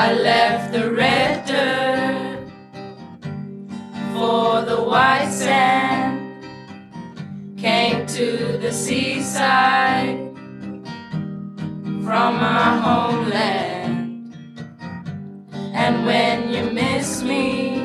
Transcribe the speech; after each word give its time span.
I 0.00 0.12
left 0.12 0.72
the 0.72 0.92
red 0.92 1.44
dirt 1.44 2.46
for 4.12 4.62
the 4.62 4.80
white 4.80 5.28
sand. 5.28 6.44
Came 7.58 8.06
to 8.06 8.58
the 8.58 8.70
seaside 8.70 10.18
from 12.04 12.30
my 12.38 12.78
homeland. 12.78 14.36
And 15.74 16.06
when 16.06 16.48
you 16.50 16.70
miss 16.70 17.24
me, 17.24 17.82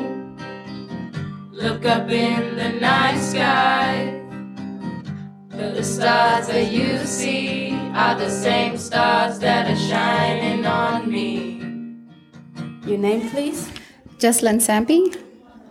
look 1.52 1.84
up 1.84 2.12
in 2.12 2.56
the 2.58 2.74
night 2.80 3.18
sky. 3.18 4.22
The 5.50 5.84
stars 5.84 6.46
that 6.46 6.72
you 6.72 7.00
see 7.08 7.74
are 7.96 8.14
the 8.14 8.30
same 8.30 8.78
stars 8.78 9.40
that 9.40 9.68
are 9.68 9.76
shining 9.90 10.64
on 10.68 11.10
me. 11.12 11.43
Your 12.86 12.98
name, 12.98 13.30
please? 13.30 13.70
Jocelyn 14.20 14.58
Sampi. 14.58 15.16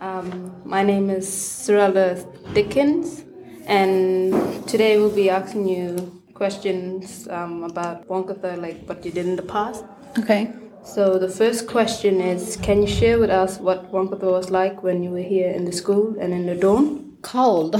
Um, 0.01 0.51
my 0.65 0.81
name 0.81 1.11
is 1.11 1.31
Sorella 1.31 2.17
Dickens, 2.53 3.23
and 3.67 4.33
today 4.67 4.97
we'll 4.97 5.15
be 5.15 5.29
asking 5.29 5.67
you 5.67 6.23
questions 6.33 7.27
um, 7.29 7.63
about 7.63 8.07
Wongutha, 8.07 8.59
like 8.59 8.83
what 8.87 9.05
you 9.05 9.11
did 9.11 9.27
in 9.27 9.35
the 9.35 9.43
past. 9.43 9.85
Okay. 10.17 10.51
So 10.83 11.19
the 11.19 11.29
first 11.29 11.67
question 11.67 12.19
is, 12.19 12.57
can 12.57 12.81
you 12.81 12.87
share 12.87 13.19
with 13.19 13.29
us 13.29 13.59
what 13.59 13.91
Wongutha 13.91 14.31
was 14.31 14.49
like 14.49 14.81
when 14.81 15.03
you 15.03 15.11
were 15.11 15.21
here 15.21 15.51
in 15.51 15.65
the 15.65 15.71
school 15.71 16.15
and 16.19 16.33
in 16.33 16.47
the 16.47 16.55
dorm? 16.55 17.15
Cold. 17.21 17.73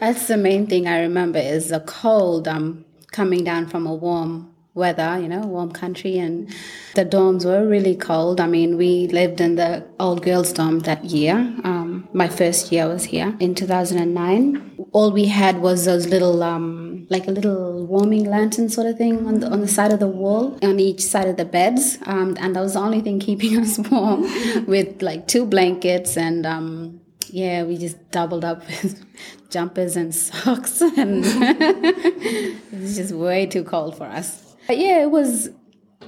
That's 0.00 0.26
the 0.28 0.36
main 0.36 0.66
thing 0.66 0.86
I 0.86 1.00
remember 1.00 1.38
is 1.38 1.70
the 1.70 1.80
cold. 1.80 2.46
Um, 2.46 2.84
coming 3.12 3.42
down 3.44 3.66
from 3.66 3.86
a 3.86 3.94
warm 3.94 4.49
weather, 4.74 5.18
you 5.20 5.28
know, 5.28 5.40
warm 5.40 5.72
country, 5.72 6.18
and 6.18 6.48
the 6.94 7.04
dorms 7.04 7.44
were 7.44 7.66
really 7.66 7.96
cold. 7.96 8.40
I 8.40 8.46
mean, 8.46 8.76
we 8.76 9.08
lived 9.08 9.40
in 9.40 9.56
the 9.56 9.84
old 9.98 10.22
girls' 10.22 10.52
dorm 10.52 10.80
that 10.80 11.04
year. 11.04 11.34
Um, 11.64 12.08
my 12.12 12.28
first 12.28 12.70
year 12.72 12.88
was 12.88 13.04
here 13.04 13.36
in 13.40 13.54
2009. 13.54 14.86
All 14.92 15.10
we 15.12 15.26
had 15.26 15.60
was 15.60 15.84
those 15.84 16.06
little, 16.06 16.42
um, 16.42 17.06
like 17.10 17.26
a 17.26 17.30
little 17.30 17.86
warming 17.86 18.24
lantern 18.24 18.68
sort 18.68 18.86
of 18.86 18.96
thing 18.96 19.26
on 19.26 19.40
the 19.40 19.48
on 19.48 19.60
the 19.60 19.68
side 19.68 19.92
of 19.92 20.00
the 20.00 20.08
wall 20.08 20.58
on 20.62 20.78
each 20.78 21.02
side 21.02 21.28
of 21.28 21.36
the 21.36 21.44
beds, 21.44 21.98
um, 22.06 22.36
and 22.40 22.54
that 22.54 22.60
was 22.60 22.74
the 22.74 22.80
only 22.80 23.00
thing 23.00 23.18
keeping 23.18 23.58
us 23.62 23.78
warm, 23.78 24.22
with 24.66 25.02
like 25.02 25.26
two 25.26 25.44
blankets 25.46 26.16
and. 26.16 26.46
Um, 26.46 27.00
yeah, 27.32 27.62
we 27.62 27.76
just 27.76 28.10
doubled 28.10 28.44
up 28.44 28.66
with 28.66 29.04
jumpers 29.50 29.94
and 29.94 30.12
socks, 30.12 30.80
and 30.80 31.22
it 31.24 32.72
was 32.72 32.96
just 32.96 33.12
way 33.12 33.46
too 33.46 33.62
cold 33.62 33.96
for 33.96 34.02
us. 34.02 34.49
But 34.70 34.78
yeah, 34.78 35.02
it 35.02 35.10
was. 35.10 35.50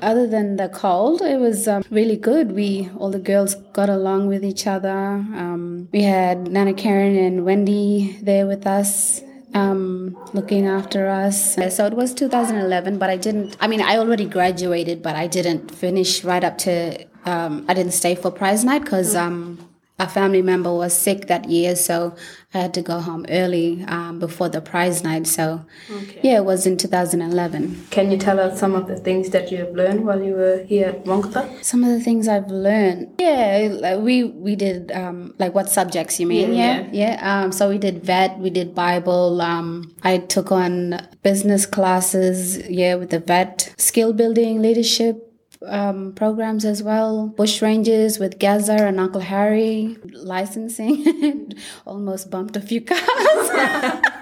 Other 0.02 0.28
than 0.28 0.54
the 0.54 0.68
cold, 0.68 1.20
it 1.20 1.40
was 1.40 1.66
um, 1.66 1.82
really 1.90 2.16
good. 2.16 2.52
We 2.52 2.88
all 2.96 3.10
the 3.10 3.18
girls 3.18 3.56
got 3.72 3.88
along 3.88 4.28
with 4.28 4.44
each 4.44 4.68
other. 4.68 4.90
Um, 4.90 5.88
we 5.92 6.02
had 6.02 6.46
Nana 6.46 6.72
Karen 6.72 7.16
and 7.16 7.44
Wendy 7.44 8.16
there 8.22 8.46
with 8.46 8.64
us. 8.64 9.20
Um, 9.52 10.16
looking 10.32 10.68
after 10.68 11.08
us. 11.08 11.56
So 11.56 11.86
it 11.86 11.94
was 11.94 12.14
2011, 12.14 12.98
but 12.98 13.10
I 13.10 13.16
didn't. 13.16 13.56
I 13.60 13.66
mean, 13.66 13.82
I 13.82 13.96
already 13.96 14.26
graduated, 14.26 15.02
but 15.02 15.16
I 15.16 15.26
didn't 15.26 15.74
finish 15.74 16.22
right 16.22 16.44
up 16.44 16.56
to. 16.58 17.04
Um, 17.24 17.64
I 17.68 17.74
didn't 17.74 17.94
stay 17.94 18.14
for 18.14 18.30
prize 18.30 18.64
night 18.64 18.84
because 18.84 19.16
um, 19.16 19.58
a 20.02 20.08
family 20.08 20.42
member 20.42 20.72
was 20.72 20.92
sick 20.96 21.26
that 21.28 21.48
year, 21.48 21.76
so 21.76 22.14
I 22.52 22.58
had 22.58 22.74
to 22.74 22.82
go 22.82 22.98
home 23.00 23.24
early 23.30 23.84
um, 23.86 24.18
before 24.18 24.48
the 24.48 24.60
prize 24.60 25.02
night. 25.02 25.26
So, 25.26 25.64
Okay. 25.90 26.20
yeah, 26.22 26.36
it 26.38 26.44
was 26.44 26.66
in 26.66 26.76
2011. 26.76 27.86
Can 27.90 28.10
you 28.10 28.18
tell 28.18 28.38
us 28.40 28.58
some 28.58 28.74
of 28.74 28.88
the 28.88 28.96
things 28.96 29.30
that 29.30 29.50
you 29.52 29.58
have 29.58 29.72
learned 29.74 30.04
while 30.04 30.20
you 30.22 30.34
were 30.34 30.62
here 30.64 30.88
at 30.88 31.04
Wongutha? 31.04 31.64
Some 31.64 31.84
of 31.84 31.90
the 31.90 32.00
things 32.00 32.28
I've 32.28 32.50
learned, 32.50 33.14
yeah, 33.20 33.68
like 33.80 34.00
we 34.00 34.24
we 34.24 34.56
did 34.56 34.90
um, 34.92 35.34
like 35.38 35.54
what 35.54 35.68
subjects 35.70 36.18
you 36.20 36.26
mean? 36.26 36.52
Yeah, 36.52 36.80
yeah, 36.92 37.14
yeah. 37.20 37.42
Um, 37.44 37.52
so 37.52 37.68
we 37.68 37.78
did 37.78 38.02
vet, 38.04 38.38
we 38.38 38.50
did 38.50 38.74
Bible. 38.74 39.40
Um, 39.40 39.94
I 40.02 40.18
took 40.18 40.50
on 40.52 41.00
business 41.22 41.64
classes, 41.66 42.58
yeah, 42.68 42.96
with 42.96 43.10
the 43.10 43.20
vet, 43.20 43.72
skill 43.78 44.12
building, 44.12 44.60
leadership. 44.62 45.28
Um, 45.66 46.12
programs 46.14 46.64
as 46.64 46.82
well, 46.82 47.28
bush 47.28 47.62
rangers 47.62 48.18
with 48.18 48.38
Gaza 48.38 48.74
and 48.74 48.98
Uncle 48.98 49.20
Harry, 49.20 49.96
licensing, 50.12 51.52
almost 51.86 52.30
bumped 52.30 52.56
a 52.56 52.60
few 52.60 52.80
cars. 52.80 53.00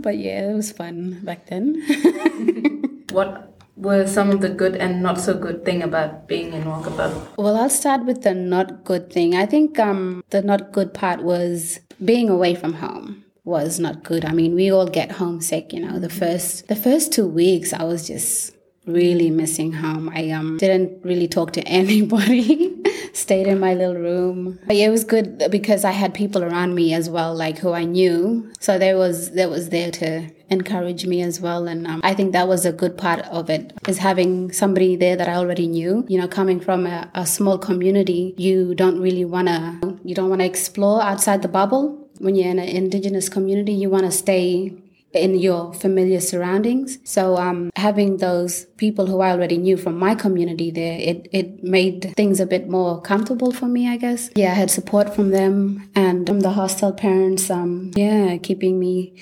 but 0.00 0.16
yeah, 0.16 0.50
it 0.50 0.54
was 0.54 0.72
fun 0.72 1.20
back 1.22 1.46
then. 1.46 1.82
What 3.10 3.58
were 3.74 4.06
some 4.06 4.30
of 4.30 4.42
the 4.42 4.50
good 4.50 4.76
and 4.76 5.02
not 5.02 5.18
so 5.18 5.32
good 5.32 5.64
thing 5.64 5.82
about 5.82 6.28
being 6.28 6.52
in 6.52 6.64
Wongutha? 6.64 7.36
Well, 7.38 7.56
I'll 7.56 7.70
start 7.70 8.04
with 8.04 8.22
the 8.22 8.34
not 8.34 8.84
good 8.84 9.10
thing. 9.10 9.34
I 9.34 9.46
think 9.46 9.78
um, 9.78 10.22
the 10.28 10.42
not 10.42 10.72
good 10.72 10.92
part 10.92 11.22
was 11.22 11.80
being 12.04 12.28
away 12.28 12.54
from 12.54 12.74
home 12.74 13.24
was 13.44 13.80
not 13.80 14.04
good. 14.04 14.26
I 14.26 14.32
mean, 14.32 14.54
we 14.54 14.70
all 14.70 14.86
get 14.86 15.12
homesick, 15.12 15.72
you 15.72 15.80
know. 15.80 15.98
The 15.98 16.10
first 16.10 16.68
the 16.68 16.76
first 16.76 17.12
2 17.12 17.26
weeks 17.26 17.72
I 17.72 17.84
was 17.84 18.06
just 18.06 18.54
really 18.88 19.30
missing 19.30 19.72
home. 19.72 20.08
I 20.08 20.30
um 20.30 20.56
didn't 20.58 21.04
really 21.04 21.28
talk 21.28 21.52
to 21.52 21.62
anybody. 21.80 22.74
Stayed 23.12 23.46
in 23.46 23.58
my 23.58 23.74
little 23.74 23.96
room. 23.96 24.58
But 24.66 24.76
it 24.76 24.90
was 24.90 25.04
good 25.04 25.42
because 25.50 25.84
I 25.84 25.90
had 25.90 26.14
people 26.14 26.44
around 26.44 26.74
me 26.74 26.94
as 26.94 27.10
well 27.10 27.34
like 27.34 27.58
who 27.58 27.72
I 27.72 27.84
knew. 27.84 28.50
So 28.60 28.78
there 28.78 28.96
was 28.96 29.32
there 29.32 29.48
was 29.48 29.70
there 29.70 29.90
to 29.92 30.30
encourage 30.50 31.04
me 31.06 31.20
as 31.20 31.40
well 31.40 31.68
and 31.68 31.86
um, 31.86 32.00
i 32.02 32.14
think 32.14 32.32
that 32.32 32.48
was 32.48 32.64
a 32.64 32.72
good 32.72 32.96
part 32.96 33.20
of 33.26 33.50
it 33.50 33.72
is 33.86 33.98
having 33.98 34.50
somebody 34.50 34.96
there 34.96 35.14
that 35.14 35.28
i 35.28 35.34
already 35.34 35.66
knew 35.66 36.04
you 36.08 36.18
know 36.18 36.26
coming 36.26 36.58
from 36.58 36.86
a, 36.86 37.10
a 37.14 37.26
small 37.26 37.58
community 37.58 38.34
you 38.38 38.74
don't 38.74 38.98
really 39.00 39.24
want 39.24 39.46
to 39.48 39.98
you 40.04 40.14
don't 40.14 40.30
want 40.30 40.40
to 40.40 40.46
explore 40.46 41.02
outside 41.02 41.42
the 41.42 41.48
bubble 41.48 42.08
when 42.18 42.34
you're 42.34 42.50
in 42.50 42.58
an 42.58 42.68
indigenous 42.68 43.28
community 43.28 43.72
you 43.72 43.90
want 43.90 44.04
to 44.04 44.10
stay 44.10 44.72
in 45.12 45.38
your 45.38 45.72
familiar 45.72 46.20
surroundings. 46.20 46.98
So 47.04 47.36
um, 47.36 47.70
having 47.76 48.18
those 48.18 48.66
people 48.76 49.06
who 49.06 49.20
I 49.20 49.30
already 49.30 49.56
knew 49.58 49.76
from 49.76 49.98
my 49.98 50.14
community 50.14 50.70
there, 50.70 50.98
it, 50.98 51.28
it 51.32 51.62
made 51.62 52.14
things 52.16 52.40
a 52.40 52.46
bit 52.46 52.68
more 52.68 53.00
comfortable 53.00 53.52
for 53.52 53.66
me, 53.66 53.88
I 53.88 53.96
guess. 53.96 54.30
Yeah, 54.34 54.52
I 54.52 54.54
had 54.54 54.70
support 54.70 55.14
from 55.14 55.30
them 55.30 55.90
and 55.94 56.28
um, 56.28 56.40
the 56.40 56.50
hostel 56.50 56.92
parents, 56.92 57.50
um, 57.50 57.92
yeah, 57.94 58.36
keeping 58.38 58.78
me 58.78 59.14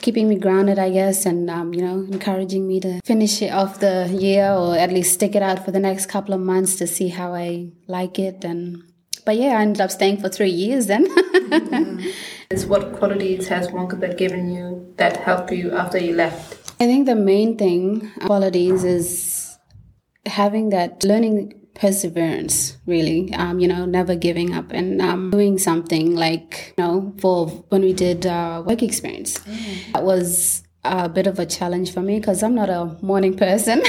keeping 0.00 0.28
me 0.28 0.34
grounded, 0.34 0.80
I 0.80 0.90
guess, 0.90 1.24
and 1.24 1.48
um, 1.48 1.72
you 1.72 1.80
know, 1.80 2.00
encouraging 2.00 2.66
me 2.66 2.80
to 2.80 3.00
finish 3.04 3.40
it 3.40 3.52
off 3.52 3.78
the 3.78 4.08
year 4.08 4.50
or 4.50 4.76
at 4.76 4.90
least 4.90 5.14
stick 5.14 5.36
it 5.36 5.42
out 5.42 5.64
for 5.64 5.70
the 5.70 5.78
next 5.78 6.06
couple 6.06 6.34
of 6.34 6.40
months 6.40 6.74
to 6.76 6.86
see 6.86 7.08
how 7.08 7.34
I 7.34 7.70
like 7.86 8.18
it. 8.18 8.44
And 8.44 8.82
but 9.24 9.36
yeah, 9.36 9.58
I 9.58 9.62
ended 9.62 9.80
up 9.80 9.90
staying 9.90 10.20
for 10.20 10.28
three 10.28 10.50
years 10.50 10.88
then. 10.88 11.06
Is 12.52 12.66
what 12.66 12.92
qualities 12.92 13.48
has 13.48 13.68
Wongutha 13.68 14.14
given 14.14 14.50
you 14.52 14.92
that 14.98 15.16
helped 15.16 15.52
you 15.52 15.72
after 15.72 15.96
you 15.96 16.14
left? 16.14 16.74
I 16.78 16.84
think 16.84 17.06
the 17.06 17.14
main 17.14 17.56
thing, 17.56 18.12
qualities, 18.26 18.84
is 18.84 19.56
having 20.26 20.68
that 20.68 21.02
learning 21.02 21.58
perseverance 21.74 22.76
really. 22.86 23.32
Um, 23.32 23.58
you 23.58 23.68
know 23.68 23.86
never 23.86 24.14
giving 24.14 24.52
up 24.52 24.70
and 24.70 25.00
um, 25.00 25.30
doing 25.30 25.56
something 25.56 26.14
like 26.14 26.74
you 26.76 26.84
know 26.84 27.14
for 27.20 27.46
when 27.70 27.80
we 27.80 27.94
did 27.94 28.26
uh, 28.26 28.62
work 28.66 28.82
experience. 28.82 29.38
That 29.94 30.02
was 30.04 30.62
a 30.84 31.08
bit 31.08 31.26
of 31.26 31.38
a 31.38 31.46
challenge 31.46 31.94
for 31.94 32.00
me 32.00 32.18
because 32.18 32.42
i'm 32.42 32.54
not 32.54 32.68
a 32.68 32.98
morning 33.00 33.34
person. 33.34 33.80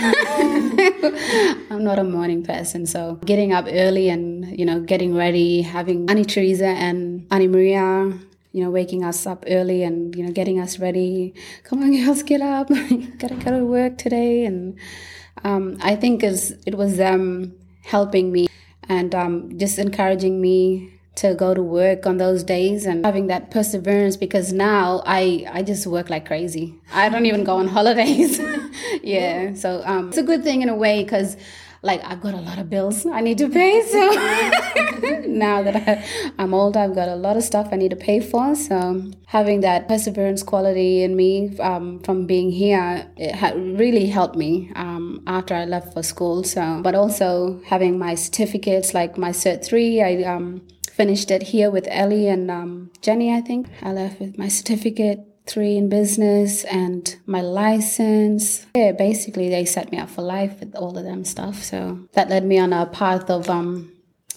I'm 1.69 1.83
not 1.83 1.97
a 1.99 2.03
morning 2.03 2.43
person. 2.43 2.85
So 2.85 3.15
getting 3.25 3.51
up 3.51 3.65
early 3.67 4.09
and 4.09 4.57
you 4.57 4.65
know 4.65 4.79
getting 4.79 5.15
ready 5.15 5.63
having 5.63 6.09
annie 6.09 6.23
teresa 6.23 6.67
and 6.67 7.27
annie 7.29 7.47
maria 7.47 8.13
you 8.53 8.63
know, 8.63 8.69
waking 8.69 9.03
us 9.03 9.25
up 9.25 9.43
early 9.47 9.83
and, 9.83 10.15
you 10.15 10.23
know, 10.23 10.31
getting 10.31 10.59
us 10.59 10.79
ready. 10.79 11.33
Come 11.63 11.81
on, 11.83 11.91
girls, 12.05 12.23
get 12.23 12.39
up. 12.39 12.69
Gotta 13.17 13.35
go 13.35 13.59
to 13.59 13.65
work 13.65 13.97
today. 13.97 14.45
And 14.45 14.77
um, 15.43 15.77
I 15.81 15.95
think 15.95 16.23
is 16.23 16.55
it 16.65 16.75
was 16.75 16.95
them 16.97 17.57
helping 17.83 18.31
me 18.31 18.47
and 18.87 19.13
um, 19.15 19.57
just 19.57 19.79
encouraging 19.79 20.39
me 20.39 20.93
to 21.15 21.33
go 21.35 21.53
to 21.53 21.61
work 21.61 22.05
on 22.05 22.17
those 22.17 22.43
days 22.43 22.85
and 22.85 23.05
having 23.05 23.27
that 23.27 23.51
perseverance 23.51 24.17
because 24.17 24.51
now 24.51 25.01
I, 25.05 25.45
I 25.51 25.61
just 25.63 25.85
work 25.85 26.09
like 26.09 26.25
crazy. 26.25 26.75
I 26.91 27.09
don't 27.09 27.25
even 27.25 27.43
go 27.43 27.57
on 27.57 27.67
holidays. 27.77 28.39
yeah. 29.03 29.53
So 29.53 29.83
um, 29.85 30.09
it's 30.09 30.17
a 30.17 30.23
good 30.23 30.43
thing 30.43 30.61
in 30.61 30.69
a 30.69 30.75
way 30.75 31.03
because 31.03 31.37
like 31.83 32.01
I've 32.05 32.21
got 32.21 32.33
a 32.33 32.39
lot 32.39 32.57
of 32.57 32.69
bills 32.69 33.05
I 33.05 33.19
need 33.19 33.37
to 33.39 33.49
pay. 33.49 33.81
So 33.85 33.99
now 35.27 35.61
that 35.61 35.75
I, 35.75 36.33
I'm 36.39 36.53
older, 36.53 36.79
I've 36.79 36.95
got 36.95 37.09
a 37.09 37.15
lot 37.15 37.35
of 37.35 37.43
stuff 37.43 37.67
I 37.71 37.75
need 37.75 37.89
to 37.89 37.97
pay 37.97 38.21
for. 38.21 38.55
So 38.55 39.11
having 39.27 39.59
that 39.61 39.87
perseverance 39.89 40.43
quality 40.43 41.03
in 41.03 41.15
me 41.15 41.57
um, 41.59 41.99
from 41.99 42.25
being 42.25 42.51
here, 42.51 43.11
it 43.17 43.35
ha- 43.35 43.53
really 43.55 44.07
helped 44.07 44.37
me 44.37 44.71
um, 44.75 45.21
after 45.27 45.53
I 45.53 45.65
left 45.65 45.93
for 45.93 46.01
school. 46.01 46.43
So, 46.43 46.81
but 46.81 46.95
also 46.95 47.61
having 47.65 47.99
my 47.99 48.15
certificates, 48.15 48.93
like 48.93 49.17
my 49.17 49.31
Cert 49.31 49.65
Three, 49.65 50.01
I 50.01 50.23
um, 50.23 50.65
finished 50.89 51.31
it 51.31 51.43
here 51.43 51.69
with 51.69 51.87
Ellie 51.89 52.29
and 52.29 52.49
um, 52.49 52.91
Jenny. 53.01 53.33
I 53.35 53.41
think 53.41 53.67
I 53.81 53.91
left 53.91 54.21
with 54.21 54.37
my 54.37 54.47
certificate 54.47 55.19
three 55.45 55.77
in 55.77 55.89
business 55.89 56.63
and 56.65 57.15
my 57.25 57.41
license. 57.41 58.65
Yeah, 58.75 58.91
basically 58.91 59.49
they 59.49 59.65
set 59.65 59.91
me 59.91 59.97
up 59.97 60.09
for 60.09 60.21
life 60.21 60.59
with 60.59 60.75
all 60.75 60.97
of 60.97 61.03
them 61.03 61.25
stuff. 61.25 61.63
So 61.63 61.99
that 62.13 62.29
led 62.29 62.45
me 62.45 62.59
on 62.59 62.73
a 62.73 62.85
path 62.85 63.29
of 63.29 63.49
um, 63.49 63.91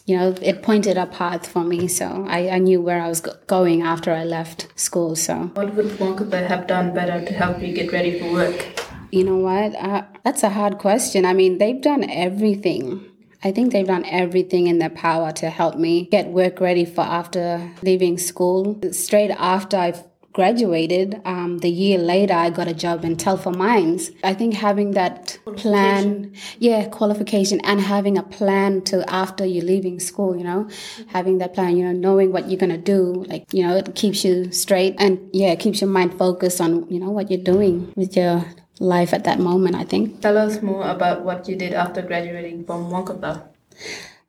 you 0.07 0.17
know, 0.17 0.35
it 0.41 0.63
pointed 0.63 0.97
a 0.97 1.07
path 1.07 1.47
for 1.49 1.65
me. 1.65 1.89
So 1.89 2.27
I, 2.29 2.51
I 2.51 2.59
knew 2.59 2.81
where 2.81 3.01
I 3.01 3.09
was 3.09 3.21
go- 3.21 3.37
going 3.49 3.83
after 3.83 4.13
I 4.13 4.25
left 4.25 4.69
school. 4.77 5.17
So 5.17 5.51
what 5.55 5.75
would 5.75 5.87
Wongutha 5.99 6.47
have 6.47 6.67
done 6.67 6.95
better 6.95 7.25
to 7.25 7.33
help 7.33 7.61
you 7.61 7.75
get 7.75 7.93
ready 7.93 8.19
for 8.19 8.33
work? 8.33 8.67
You 9.11 9.25
know 9.25 9.37
what? 9.37 9.75
Uh, 9.75 10.05
that's 10.25 10.43
a 10.43 10.51
hard 10.51 10.79
question. 10.79 11.25
I 11.25 11.33
mean, 11.33 11.59
they've 11.59 11.81
done 11.81 12.09
everything. 12.09 13.05
I 13.43 13.53
think 13.53 13.73
they've 13.73 13.87
done 13.87 14.05
everything 14.07 14.67
in 14.67 14.79
their 14.79 14.91
power 14.91 15.31
to 15.33 15.51
help 15.51 15.77
me 15.77 16.07
get 16.07 16.29
work 16.29 16.61
ready 16.61 16.85
for 16.85 17.03
after 17.03 17.71
leaving 17.83 18.19
school. 18.19 18.81
Straight 18.93 19.31
after 19.31 19.77
I 19.77 20.05
graduated, 20.37 21.19
um, 21.25 21.59
the 21.59 21.71
year 21.71 21.97
later, 21.97 22.35
I 22.35 22.51
got 22.51 22.69
a 22.69 22.75
job 22.75 23.07
in 23.07 23.17
Telfer 23.17 23.53
Mines. 23.53 24.11
I 24.23 24.35
think 24.35 24.53
having 24.53 24.91
that 24.91 25.39
plan, 25.57 26.35
yeah, 26.59 26.89
qualification, 26.89 27.59
and 27.63 27.81
having 27.81 28.19
a 28.19 28.23
plan 28.23 28.83
to 28.91 29.03
after 29.11 29.47
you're 29.47 29.65
leaving 29.65 29.99
school, 29.99 30.37
you 30.37 30.45
know, 30.45 30.69
having 31.07 31.39
that 31.39 31.55
plan, 31.55 31.79
you 31.79 31.85
know, 31.87 31.93
knowing 31.93 32.33
what 32.33 32.51
you're 32.51 32.61
gonna 32.61 32.77
do, 32.77 33.25
like 33.29 33.47
you 33.51 33.67
know, 33.67 33.77
it 33.79 33.95
keeps 33.95 34.27
you 34.27 34.53
straight 34.53 34.95
and 34.99 35.19
yeah, 35.33 35.53
it 35.53 35.59
keeps 35.59 35.81
your 35.81 35.89
mind 35.89 36.19
focused 36.19 36.61
on 36.61 36.87
you 36.93 37.01
know 37.01 37.11
what 37.11 37.31
you're 37.31 37.49
doing 37.55 37.91
with 37.97 38.15
your 38.15 38.45
life 38.79 39.15
at 39.15 39.25
that 39.25 39.39
moment, 39.39 39.75
I 39.75 39.85
think. 39.85 40.21
Tell 40.21 40.37
us 40.37 40.61
more 40.61 40.87
about 40.87 41.25
what 41.25 41.49
you 41.49 41.57
did 41.57 41.73
after 41.73 42.03
graduating 42.03 42.67
from 42.67 42.91
Wongutha. 42.91 43.43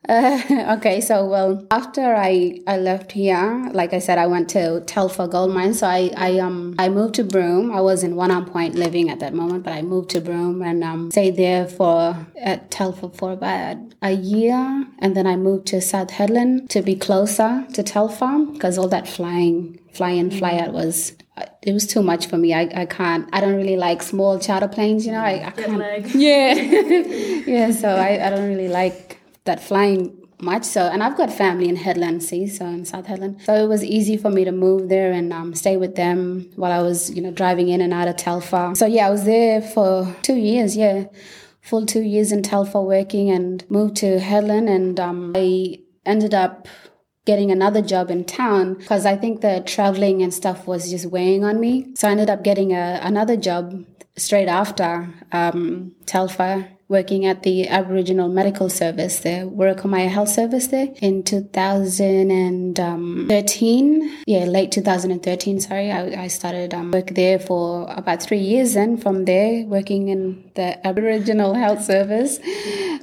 Uh, 0.08 0.42
okay, 0.78 1.02
so 1.02 1.26
well, 1.26 1.66
after 1.70 2.16
I, 2.16 2.60
I 2.66 2.78
left 2.78 3.12
here, 3.12 3.70
like 3.74 3.94
I 3.94 4.00
said, 4.00 4.18
I 4.18 4.28
went 4.28 4.50
to 4.50 4.82
Telfer 4.82 5.28
Gold 5.28 5.54
Mine. 5.54 5.74
So 5.74 5.88
I, 5.88 6.12
I 6.16 6.40
um 6.40 6.76
I 6.80 6.90
moved 6.90 7.16
to 7.16 7.24
Broome. 7.24 7.72
I 7.72 7.82
was 7.82 8.04
in 8.04 8.16
One 8.16 8.32
Arm 8.32 8.46
Point 8.46 8.76
living 8.76 9.10
at 9.10 9.20
that 9.20 9.34
moment, 9.34 9.64
but 9.64 9.74
I 9.74 9.82
moved 9.82 10.10
to 10.12 10.22
Broome 10.22 10.62
and 10.62 10.84
um 10.84 11.12
stayed 11.12 11.36
there 11.36 11.68
for 11.68 12.28
at 12.40 12.72
Telfer 12.72 13.10
for 13.10 13.32
about 13.34 13.78
a 14.02 14.12
year, 14.12 14.88
and 15.00 15.16
then 15.16 15.28
I 15.28 15.36
moved 15.36 15.68
to 15.68 15.82
South 15.82 16.10
Hedland 16.10 16.70
to 16.70 16.82
be 16.82 16.96
closer 16.96 17.66
to 17.74 17.84
Telfer 17.84 18.46
because 18.54 18.78
all 18.78 18.88
that 18.90 19.08
flying 19.08 19.80
fly 19.94 20.12
in 20.12 20.30
fly 20.32 20.58
out 20.60 20.74
was 20.74 21.14
it 21.62 21.74
was 21.74 21.86
too 21.86 22.02
much 22.02 22.28
for 22.28 22.38
me. 22.38 22.54
I, 22.54 22.62
I 22.76 22.86
can't. 22.86 23.28
I 23.34 23.42
don't 23.42 23.56
really 23.56 23.76
like 23.76 24.02
small 24.02 24.40
charter 24.40 24.68
planes. 24.68 25.06
You 25.06 25.12
know, 25.12 25.22
I, 25.22 25.48
I 25.48 25.52
can't. 25.52 26.08
Yeah, 26.16 26.54
yeah. 26.54 27.72
So 27.72 27.90
I, 27.90 28.26
I 28.26 28.30
don't 28.30 28.48
really 28.48 28.70
like 28.70 29.07
that 29.48 29.62
flying 29.62 30.28
much. 30.40 30.64
So 30.64 30.82
and 30.82 31.04
I've 31.04 31.18
got 31.18 31.32
family 31.34 31.68
in 31.68 31.76
Hedland 31.76 32.22
see, 32.22 32.48
so 32.48 32.66
in 32.66 32.86
South 32.86 33.08
Hedland 33.08 33.44
So 33.44 33.56
it 33.56 33.68
was 33.68 33.84
easy 33.84 34.18
for 34.18 34.30
me 34.30 34.46
to 34.46 34.52
move 34.52 34.90
there 34.90 35.12
and 35.12 35.34
um, 35.34 35.56
stay 35.56 35.78
with 35.78 35.96
them 35.96 36.50
while 36.56 36.72
I 36.72 36.82
was 36.82 37.10
you 37.12 37.22
know 37.22 37.32
driving 37.32 37.70
in 37.70 37.82
and 37.82 37.94
out 37.94 38.08
of 38.08 38.18
Telfer. 38.18 38.74
So 38.76 38.86
yeah, 38.86 39.08
I 39.08 39.10
was 39.10 39.26
there 39.26 39.62
for 39.62 40.16
two 40.22 40.38
years. 40.38 40.78
Yeah. 40.78 41.06
Full 41.62 41.86
two 41.86 42.02
years 42.02 42.32
in 42.32 42.44
Telfer 42.44 42.80
working 42.80 43.30
and 43.30 43.70
moved 43.70 43.98
to 43.98 44.20
Hedland 44.20 44.70
and 44.74 44.98
um, 45.02 45.34
I 45.36 45.80
ended 46.06 46.34
up 46.34 46.68
getting 47.26 47.52
another 47.52 47.82
job 47.82 48.10
in 48.10 48.24
town 48.24 48.76
because 48.76 49.06
I 49.06 49.18
think 49.18 49.42
the 49.42 49.62
traveling 49.66 50.22
and 50.22 50.34
stuff 50.34 50.66
was 50.66 50.90
just 50.90 51.08
weighing 51.08 51.44
on 51.44 51.60
me. 51.60 51.94
So 51.96 52.08
I 52.08 52.12
ended 52.12 52.30
up 52.30 52.42
getting 52.42 52.72
a, 52.72 53.02
another 53.04 53.36
job 53.36 53.86
straight 54.16 54.48
after 54.48 55.14
um, 55.34 55.94
Telfer 56.06 56.70
working 56.90 57.26
at 57.26 57.44
the 57.44 57.68
Aboriginal 57.68 58.30
Medical 58.30 58.70
Service, 58.70 59.20
the 59.20 59.52
Wirraka 59.54 59.84
Maya 59.86 60.08
Health 60.08 60.30
Service 60.30 60.68
there 60.68 60.88
in 61.02 61.22
2013. 61.24 64.18
Yeah, 64.26 64.46
late 64.46 64.72
2013, 64.72 65.60
sorry. 65.60 65.92
I, 65.92 66.24
I 66.24 66.28
started 66.28 66.74
um, 66.74 66.92
work 66.92 67.08
there 67.08 67.40
for 67.40 67.86
about 67.90 68.24
three 68.24 68.40
years 68.40 68.76
and 68.76 69.02
from 69.02 69.26
there 69.26 69.66
working 69.66 70.08
in 70.08 70.50
the 70.56 70.88
Aboriginal 70.88 71.54
Health 71.54 71.84
Service 71.84 72.40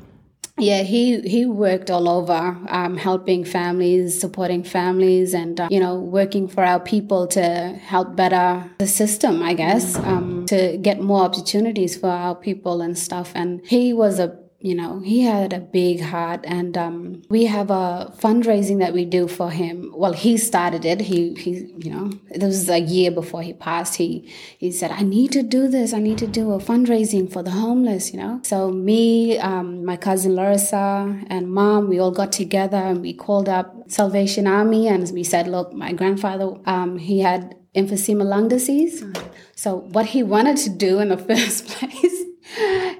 yeah, 0.58 0.82
he 0.82 1.20
he 1.20 1.46
worked 1.46 1.88
all 1.88 2.08
over, 2.08 2.58
um, 2.68 2.96
helping 2.96 3.44
families, 3.44 4.20
supporting 4.20 4.64
families, 4.64 5.34
and 5.34 5.60
uh, 5.60 5.68
you 5.70 5.78
know, 5.78 6.00
working 6.00 6.48
for 6.48 6.64
our 6.64 6.80
people 6.80 7.28
to 7.28 7.42
help 7.80 8.16
better 8.16 8.68
the 8.78 8.88
system. 8.88 9.40
I 9.40 9.54
guess 9.54 9.94
um, 9.98 10.46
to 10.46 10.76
get 10.78 11.00
more 11.00 11.22
opportunities 11.22 11.96
for 11.96 12.08
our 12.08 12.34
people 12.34 12.80
and 12.80 12.98
stuff. 12.98 13.30
And 13.36 13.64
he 13.64 13.92
was 13.92 14.18
a 14.18 14.36
you 14.64 14.74
know 14.74 15.00
he 15.00 15.20
had 15.20 15.52
a 15.52 15.60
big 15.60 16.00
heart 16.00 16.40
and 16.44 16.78
um, 16.78 17.22
we 17.28 17.44
have 17.44 17.70
a 17.70 18.10
fundraising 18.18 18.78
that 18.78 18.94
we 18.94 19.04
do 19.04 19.28
for 19.28 19.50
him. 19.50 19.92
Well 19.94 20.14
he 20.14 20.38
started 20.38 20.86
it. 20.86 21.02
He 21.02 21.34
he 21.34 21.50
you 21.84 21.90
know 21.90 22.10
this 22.30 22.54
was 22.60 22.70
a 22.70 22.78
year 22.78 23.10
before 23.10 23.42
he 23.42 23.52
passed. 23.52 23.96
He 23.96 24.26
he 24.56 24.72
said 24.72 24.90
i 24.90 25.02
need 25.02 25.32
to 25.32 25.42
do 25.42 25.68
this. 25.68 25.92
I 25.92 25.98
need 25.98 26.16
to 26.18 26.26
do 26.26 26.52
a 26.52 26.58
fundraising 26.58 27.30
for 27.30 27.42
the 27.42 27.50
homeless 27.50 28.10
you 28.14 28.18
know. 28.18 28.40
So 28.42 28.70
me 28.70 29.38
um, 29.38 29.84
my 29.84 29.98
cousin 29.98 30.34
larissa 30.34 31.22
and 31.26 31.52
mom 31.52 31.90
we 31.90 31.98
all 31.98 32.10
got 32.22 32.32
together 32.32 32.78
and 32.78 33.02
we 33.02 33.12
called 33.12 33.50
up 33.50 33.66
salvation 33.88 34.46
army 34.46 34.88
and 34.88 35.10
we 35.12 35.24
said 35.24 35.46
look 35.46 35.74
my 35.74 35.92
grandfather 35.92 36.56
um, 36.64 36.96
he 36.96 37.20
had 37.20 37.54
emphysema 37.74 38.24
lung 38.24 38.48
disease. 38.48 39.04
So 39.54 39.80
what 39.92 40.06
he 40.06 40.22
wanted 40.22 40.56
to 40.58 40.70
do 40.70 41.00
in 41.00 41.08
the 41.10 41.18
first 41.28 41.66
place 41.66 42.23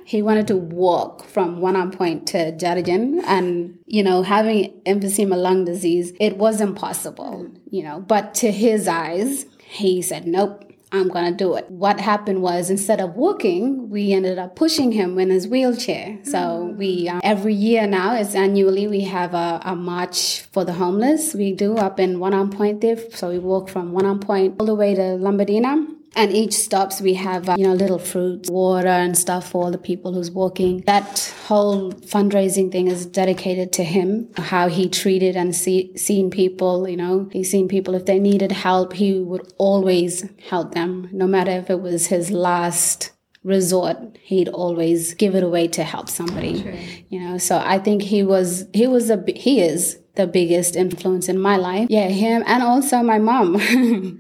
he 0.04 0.23
wanted 0.23 0.46
to 0.49 0.56
walk 0.56 1.25
from 1.25 1.61
One 1.61 1.90
Point 1.90 2.26
to 2.28 2.52
Djarindjin 2.52 3.23
and, 3.25 3.78
you 3.87 4.02
know, 4.02 4.23
having 4.23 4.80
emphysema 4.87 5.37
lung 5.37 5.64
disease, 5.64 6.12
it 6.20 6.37
was 6.37 6.61
impossible, 6.61 7.50
you 7.70 7.82
know, 7.82 8.00
but 8.00 8.34
to 8.37 8.50
his 8.50 8.88
eyes, 8.88 9.46
he 9.58 10.02
said, 10.02 10.26
nope, 10.26 10.64
I'm 10.92 11.08
going 11.08 11.25
to 11.25 11.37
do 11.37 11.56
it. 11.56 11.68
What 11.70 11.99
happened 11.99 12.40
was 12.40 12.70
instead 12.70 13.00
of 13.00 13.14
walking, 13.16 13.90
we 13.90 14.12
ended 14.12 14.38
up 14.38 14.54
pushing 14.54 14.92
him 14.92 15.18
in 15.18 15.30
his 15.30 15.49
wheelchair. 15.49 16.18
So 16.23 16.75
we, 16.78 17.08
um, 17.08 17.20
every 17.25 17.54
year 17.54 17.87
now, 17.87 18.14
it's 18.14 18.34
annually, 18.37 18.87
we 18.87 19.00
have 19.00 19.34
a, 19.34 19.61
a, 19.64 19.75
march 19.75 20.42
for 20.52 20.64
the 20.64 20.73
homeless. 20.73 21.34
We 21.34 21.52
do 21.52 21.76
up 21.76 21.99
in 21.99 22.20
One 22.20 22.32
Arm 22.32 22.50
Point 22.50 22.80
there. 22.80 22.96
So 23.11 23.30
we 23.30 23.38
walk 23.38 23.68
from 23.68 23.92
One 23.92 24.06
Arm 24.06 24.20
Point 24.20 24.54
all 24.61 24.66
the 24.66 24.75
way 24.75 24.94
to 24.94 25.00
Lombardina 25.00 25.93
and 26.16 26.33
each 26.33 26.52
stops 26.52 27.00
we 27.00 27.14
have 27.14 27.49
uh, 27.49 27.56
you 27.59 27.64
know 27.64 27.75
little 27.75 27.99
fruits, 27.99 28.50
water 28.50 28.88
and 28.88 29.16
stuff 29.16 29.50
for 29.50 29.64
all 29.64 29.71
the 29.71 29.78
people 29.78 30.12
who's 30.12 30.30
walking 30.30 30.80
that 30.83 31.33
whole 31.47 31.92
fundraising 31.92 32.71
thing 32.71 32.88
is 32.88 33.06
dedicated 33.06 33.73
to 33.73 33.85
him 33.85 34.28
how 34.37 34.68
he 34.68 34.88
treated 34.88 35.37
and 35.37 35.54
see, 35.54 35.97
seen 35.97 36.30
people 36.30 36.88
you 36.88 36.97
know. 36.97 37.28
He's 37.33 37.50
seen 37.50 37.68
people 37.68 37.94
if 37.94 38.06
they 38.06 38.18
needed 38.18 38.52
help 38.52 38.92
he 38.92 39.18
would 39.18 39.52
always 39.59 40.25
help 40.49 40.75
them 40.75 41.09
no 41.12 41.26
matter 41.26 41.52
if 41.52 41.71
it 41.71 41.80
was 41.80 42.06
his 42.06 42.30
last 42.30 43.13
resort 43.44 43.96
he'd 44.22 44.48
always 44.48 45.14
give 45.14 45.34
it 45.34 45.42
away 45.42 45.68
to 45.68 45.84
help 45.84 46.08
somebody 46.08 46.62
True. 46.62 46.78
you 47.10 47.20
know 47.20 47.38
so 47.38 47.62
i 47.64 47.78
think 47.78 48.02
he 48.02 48.22
was 48.22 48.66
he 48.72 48.86
was 48.86 49.10
a 49.10 49.22
he 49.36 49.60
is 49.60 49.98
the 50.14 50.26
biggest 50.26 50.76
influence 50.76 51.28
in 51.28 51.38
my 51.38 51.56
life. 51.56 51.88
Yeah, 51.90 52.08
him 52.08 52.44
and 52.46 52.62
also 52.62 53.02
my 53.02 53.18
mom. 53.18 53.54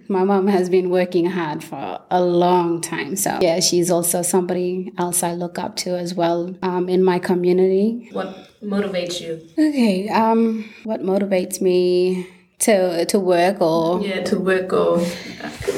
my 0.08 0.24
mom 0.24 0.48
has 0.48 0.68
been 0.68 0.90
working 0.90 1.26
hard 1.26 1.62
for 1.62 2.00
a 2.10 2.20
long 2.20 2.80
time. 2.80 3.16
So, 3.16 3.38
yeah, 3.40 3.60
she's 3.60 3.90
also 3.90 4.22
somebody 4.22 4.92
else 4.98 5.22
I 5.22 5.34
look 5.34 5.58
up 5.58 5.76
to 5.76 5.90
as 5.90 6.14
well 6.14 6.54
um, 6.62 6.88
in 6.88 7.04
my 7.04 7.18
community. 7.18 8.08
What 8.12 8.36
motivates 8.62 9.20
you? 9.20 9.40
Okay, 9.52 10.08
um, 10.08 10.68
what 10.84 11.00
motivates 11.00 11.60
me? 11.60 12.28
To, 12.64 13.04
to 13.06 13.20
work 13.20 13.60
or 13.60 14.00
yeah 14.00 14.22
to 14.24 14.38
work 14.38 14.72
or 14.72 14.98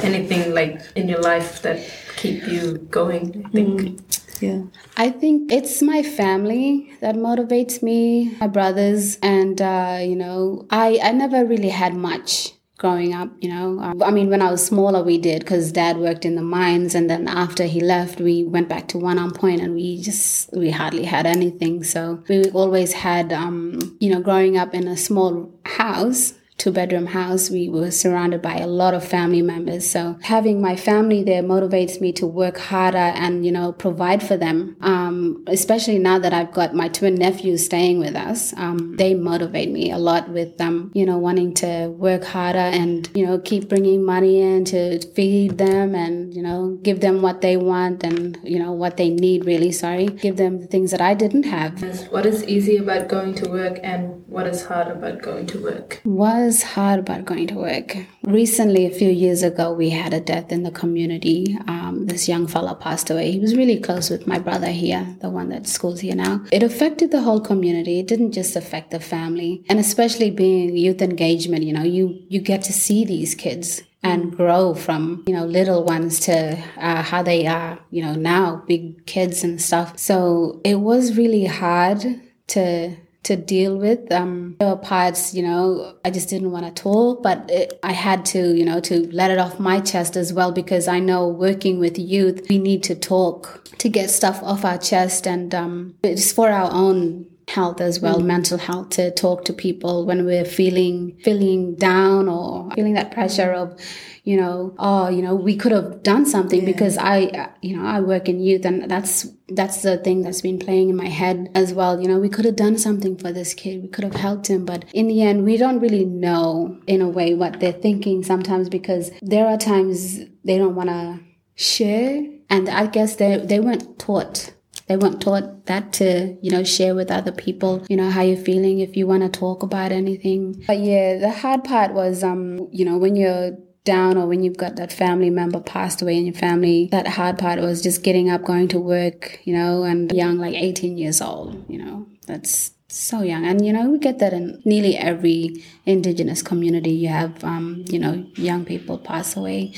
anything 0.02 0.55
like 0.55 0.81
in 0.95 1.09
your 1.09 1.21
life 1.21 1.62
that 1.62 1.78
keep 2.16 2.47
you 2.47 2.78
going 2.90 3.45
i 3.45 3.49
think 3.50 3.81
mm. 3.81 4.07
Yeah. 4.40 4.64
I 4.99 5.11
think 5.11 5.50
it's 5.50 5.81
my 5.81 6.02
family 6.02 6.93
that 7.00 7.14
motivates 7.14 7.83
me, 7.83 8.37
my 8.38 8.47
brothers, 8.47 9.16
and, 9.23 9.61
uh, 9.61 9.99
you 10.02 10.14
know, 10.14 10.66
I, 10.69 11.00
I 11.02 11.12
never 11.12 11.47
really 11.47 11.71
had 11.71 11.95
much 11.95 12.52
growing 12.78 13.14
up, 13.14 13.31
you 13.40 13.49
know. 13.49 13.81
Um, 13.81 14.02
I 14.02 14.11
mean, 14.11 14.28
when 14.28 14.43
I 14.43 14.50
was 14.50 14.64
smaller, 14.64 15.02
we 15.02 15.19
did 15.19 15.40
because 15.40 15.73
dad 15.73 15.97
worked 15.97 16.25
in 16.25 16.35
the 16.35 16.43
mines. 16.43 16.95
And 16.95 17.09
then 17.09 17.26
after 17.28 17.64
he 17.64 17.81
left, 17.81 18.21
we 18.21 18.45
went 18.45 18.69
back 18.69 18.88
to 18.88 18.99
One 18.99 19.19
Arm 19.19 19.33
Point 19.33 19.62
and 19.62 19.75
we 19.75 20.00
just, 20.02 20.52
we 20.52 20.71
hardly 20.71 21.05
had 21.05 21.26
anything. 21.26 21.83
So 21.85 22.23
we 22.28 22.50
always 22.50 22.93
had, 22.93 23.33
um, 23.33 23.97
you 24.00 24.11
know, 24.11 24.21
growing 24.21 24.59
up 24.59 24.75
in 24.75 24.88
a 24.88 24.97
small 24.97 25.50
house, 25.64 26.35
two 26.59 26.73
bedroom 26.73 27.07
house, 27.07 27.51
we 27.51 27.69
were 27.69 27.91
surrounded 27.91 28.41
by 28.41 28.57
a 28.57 28.67
lot 28.67 28.95
of 28.95 29.07
family 29.07 29.43
members. 29.43 29.89
So 29.89 30.19
having 30.23 30.61
my 30.63 30.75
family 30.75 31.23
there 31.23 31.43
motivates 31.43 32.01
me 32.01 32.13
to 32.15 32.27
work 32.27 32.57
harder 32.57 32.97
and, 32.97 33.45
you 33.45 33.53
know, 33.53 33.73
provide 33.73 34.23
for 34.23 34.37
them. 34.37 34.77
Um, 34.81 35.45
especially 35.49 35.99
now 35.99 36.19
that 36.19 36.33
I've 36.33 36.53
got 36.53 36.75
my 36.75 36.89
twin 36.89 37.17
nephews 37.17 37.65
staying 37.65 37.99
with 37.99 38.17
us. 38.17 38.55
Um, 38.57 38.97
they 38.97 39.15
motivate 39.15 39.71
me 39.71 39.91
a 39.91 39.99
lot 39.99 40.31
with 40.31 40.57
them, 40.57 40.91
you 40.95 41.05
know, 41.05 41.19
wanting 41.19 41.53
to 41.55 41.89
work 41.89 42.25
harder 42.25 42.59
and, 42.59 43.09
you 43.15 43.27
know, 43.27 43.39
keep 43.39 43.69
bringing 43.69 44.05
money 44.05 44.41
in 44.41 44.65
to 44.67 45.01
feed 45.13 45.59
them 45.59 45.95
and, 45.95 46.35
you 46.35 46.43
know, 46.43 46.79
give 46.83 47.01
them 47.01 47.21
what 47.21 47.43
they 47.43 47.57
want 47.57 48.03
and, 48.03 48.39
you 48.43 48.59
know, 48.59 48.73
what 48.73 48.97
they 48.97 49.11
need 49.11 49.45
really, 49.45 49.73
sorry. 49.73 50.07
Give 50.07 50.37
them 50.37 50.61
the 50.61 50.67
things 50.67 50.91
that 50.91 51.01
I 51.01 51.15
didn't 51.15 51.45
have. 51.45 51.83
What 52.11 52.25
is 52.25 52.45
easy 52.45 52.79
about 52.79 53.09
going 53.09 53.35
to 53.37 53.51
work 53.51 53.79
and 53.83 54.27
what 54.27 54.47
is 54.47 54.65
hard 54.65 54.89
about 54.89 55.21
going 55.21 55.47
to 55.49 55.63
work? 55.63 56.01
What 56.05 56.46
was 56.47 56.62
hard 56.62 57.00
about 57.00 57.25
going 57.25 57.49
to 57.49 57.55
work. 57.55 57.97
Recently, 58.23 58.87
a 58.87 58.91
few 58.91 59.11
years 59.11 59.43
ago, 59.43 59.73
we 59.73 59.91
had 59.91 60.15
a 60.15 60.21
death 60.21 60.53
in 60.53 60.62
the 60.62 60.71
community. 60.71 61.59
Um, 61.67 62.07
this 62.07 62.29
young 62.29 62.47
fella 62.47 62.76
passed 62.76 63.11
away. 63.11 63.33
He 63.33 63.41
was 63.41 63.57
really 63.57 63.81
close 63.81 64.11
with 64.11 64.29
my 64.29 64.38
brother 64.38 64.69
here, 64.69 65.17
the 65.21 65.29
one 65.29 65.49
that 65.49 65.67
schools 65.67 66.00
here 66.00 66.15
now. 66.15 66.45
It 66.53 66.62
affected 66.62 67.11
the 67.11 67.23
whole 67.23 67.41
community. 67.41 67.99
It 67.99 68.07
didn't 68.07 68.31
just 68.31 68.55
affect 68.55 68.93
the 68.93 69.00
family, 69.00 69.65
and 69.69 69.81
especially 69.81 70.31
being 70.31 70.76
youth 70.76 71.03
engagement. 71.03 71.65
You 71.65 71.73
know, 71.73 71.83
you 71.83 72.23
you 72.29 72.41
get 72.41 72.62
to 72.65 72.73
see 72.73 73.05
these 73.05 73.35
kids 73.35 73.83
and 74.05 74.37
grow 74.37 74.73
from 74.73 75.25
you 75.26 75.35
know 75.35 75.45
little 75.45 75.83
ones 75.83 76.21
to 76.21 76.57
uh, 76.76 77.03
how 77.03 77.25
they 77.25 77.45
are 77.47 77.81
you 77.91 78.03
know 78.03 78.15
now 78.15 78.62
big 78.69 79.05
kids 79.07 79.43
and 79.43 79.61
stuff 79.61 79.99
so 79.99 80.61
it 80.65 80.76
was 80.76 81.17
really 81.17 81.47
hard 81.47 81.99
to 82.47 82.95
to 83.26 83.35
deal 83.37 83.76
with. 83.76 84.11
Um, 84.12 84.54
there 84.61 84.68
were 84.68 84.76
parts, 84.76 85.35
you 85.35 85.42
know, 85.42 85.97
I 86.04 86.11
just 86.11 86.28
didn't 86.28 86.52
want 86.52 86.64
to 86.64 86.83
talk, 86.83 87.25
but 87.25 87.50
it, 87.50 87.78
I 87.83 87.90
had 87.90 88.25
to, 88.26 88.56
you 88.56 88.64
know, 88.64 88.78
to 88.80 89.11
let 89.12 89.33
it 89.33 89.38
off 89.38 89.59
my 89.59 89.80
chest 89.80 90.16
as 90.16 90.33
well 90.33 90.52
because 90.52 90.87
I 90.87 91.00
know 91.00 91.26
working 91.26 91.80
with 91.80 91.99
youth, 91.99 92.47
we 92.49 92.59
need 92.59 92.85
to 92.85 92.95
talk 92.95 93.64
to 93.78 93.88
get 93.88 94.11
stuff 94.11 94.40
off 94.42 94.64
our 94.64 94.78
chest, 94.78 95.26
and 95.26 95.54
um, 95.54 95.95
it's 96.04 96.30
for 96.33 96.50
our 96.50 96.71
own 96.73 97.26
health 97.49 97.80
as 97.80 98.00
well, 98.00 98.21
mm. 98.21 98.26
mental 98.26 98.59
health 98.59 98.90
to 98.90 99.11
talk 99.11 99.45
to 99.47 99.52
people 99.52 100.06
when 100.06 100.25
we're 100.25 100.45
feeling 100.45 101.16
feeling 101.23 101.75
down 101.75 102.28
or 102.28 102.71
feeling 102.75 102.95
that 102.95 103.11
pressure 103.11 103.52
of 103.52 103.78
you 104.26 104.37
know, 104.37 104.75
oh, 104.76 105.09
you 105.09 105.23
know, 105.23 105.37
we 105.37 105.56
could 105.56 105.71
have 105.71 106.02
done 106.02 106.26
something 106.26 106.62
yeah. 106.62 106.66
because 106.66 106.99
I, 106.99 107.49
you 107.62 107.76
know, 107.76 107.87
I 107.87 108.00
work 108.00 108.28
in 108.28 108.40
youth 108.40 108.64
and 108.64 108.90
that's, 108.90 109.28
that's 109.50 109.83
the 109.83 109.99
thing 109.99 110.23
that's 110.23 110.40
been 110.40 110.59
playing 110.59 110.88
in 110.90 110.97
my 110.97 111.06
head 111.06 111.49
as 111.54 111.73
well. 111.73 112.00
You 112.00 112.09
know, 112.09 112.18
we 112.18 112.28
could 112.28 112.45
have 112.45 112.56
done 112.56 112.76
something 112.76 113.16
for 113.16 113.30
this 113.30 113.54
kid. 113.54 113.83
We 113.83 113.88
could 113.88 114.02
have 114.02 114.16
helped 114.16 114.49
him. 114.49 114.64
But 114.64 114.85
in 114.92 115.06
the 115.06 115.23
end, 115.23 115.45
we 115.45 115.56
don't 115.56 115.78
really 115.78 116.04
know 116.04 116.76
in 116.88 117.02
a 117.02 117.09
way 117.09 117.35
what 117.35 117.61
they're 117.61 117.73
thinking 117.73 118.25
sometimes 118.25 118.68
because 118.68 119.12
there 119.23 119.47
are 119.47 119.56
times 119.56 120.18
they 120.45 120.59
don't 120.59 120.75
want 120.75 120.88
to 120.88 121.21
share. 121.54 122.26
And 122.50 122.68
I 122.68 122.87
guess 122.88 123.14
they, 123.14 123.37
they 123.37 123.61
weren't 123.61 123.97
taught 123.97 124.52
they 124.88 124.97
weren't 124.97 125.21
taught 125.21 125.66
that 125.66 125.92
to, 125.95 126.37
you 126.40 126.52
know, 126.52 126.62
share 126.62 126.95
with 126.95 127.11
other 127.11 127.33
people, 127.33 127.85
you 127.88 127.97
know, 127.97 128.09
how 128.09 128.23
you're 128.23 128.37
feeling 128.37 128.78
if 128.78 128.97
you 128.97 129.04
want 129.04 129.25
to 129.25 129.28
talk 129.28 129.64
about 129.64 129.90
anything. 129.90 130.62
But 130.64 130.78
yeah, 130.78 131.18
the 131.18 131.30
hard 131.30 131.64
part 131.64 131.92
was, 131.92 132.23
um, 132.23 132.68
you 132.71 132.85
know, 132.85 132.97
when 132.97 133.16
you're 133.16 133.56
down 133.87 134.19
or 134.19 134.26
when 134.26 134.43
you've 134.43 134.59
got 134.59 134.76
that 134.76 134.93
family 134.93 135.31
member 135.31 135.61
passed 135.61 136.02
away 136.02 136.19
in 136.19 136.26
your 136.26 136.35
family, 136.35 136.88
that 136.93 137.07
hard 137.07 137.38
part 137.38 137.59
was 137.61 137.81
just 137.81 138.02
getting 138.02 138.28
up, 138.28 138.45
going 138.45 138.69
to 138.69 138.78
work, 138.78 139.40
you 139.45 139.55
know, 139.55 139.85
and 139.85 140.12
young, 140.12 140.37
like 140.37 140.55
18 140.55 140.99
years 140.99 141.23
old, 141.23 141.64
you 141.71 141.78
know, 141.78 142.07
that's 142.26 142.73
so 142.88 143.23
young. 143.23 143.47
And, 143.47 143.64
you 143.64 143.73
know, 143.73 143.88
we 143.88 143.99
get 143.99 144.19
that 144.19 144.35
in 144.35 144.61
nearly 144.64 144.97
every 144.97 145.64
indigenous 145.87 146.43
community. 146.43 146.90
You 146.90 147.09
have, 147.09 147.43
um, 147.43 147.85
you 147.88 147.99
know, 147.99 148.26
young 148.35 148.64
people 148.64 148.99
pass 148.99 149.37
away. 149.37 149.73